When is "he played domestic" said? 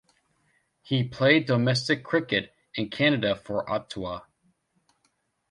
0.81-2.03